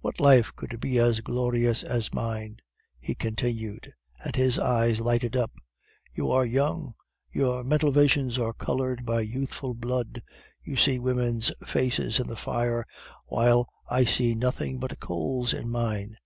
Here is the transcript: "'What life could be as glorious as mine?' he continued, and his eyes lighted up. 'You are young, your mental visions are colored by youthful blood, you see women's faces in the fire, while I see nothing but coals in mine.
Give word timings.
"'What 0.00 0.18
life 0.18 0.50
could 0.56 0.80
be 0.80 0.98
as 0.98 1.20
glorious 1.20 1.84
as 1.84 2.12
mine?' 2.12 2.56
he 2.98 3.14
continued, 3.14 3.92
and 4.18 4.34
his 4.34 4.58
eyes 4.58 5.00
lighted 5.00 5.36
up. 5.36 5.52
'You 6.12 6.28
are 6.32 6.44
young, 6.44 6.94
your 7.30 7.62
mental 7.62 7.92
visions 7.92 8.36
are 8.36 8.52
colored 8.52 9.06
by 9.06 9.20
youthful 9.20 9.74
blood, 9.74 10.22
you 10.64 10.74
see 10.74 10.98
women's 10.98 11.52
faces 11.64 12.18
in 12.18 12.26
the 12.26 12.34
fire, 12.34 12.84
while 13.26 13.68
I 13.88 14.02
see 14.06 14.34
nothing 14.34 14.80
but 14.80 14.98
coals 14.98 15.54
in 15.54 15.68
mine. 15.70 16.16